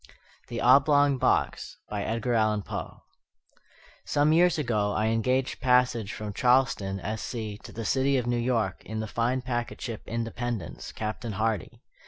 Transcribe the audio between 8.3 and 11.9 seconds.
York, in the fine packet ship Independence, Captain Hardy.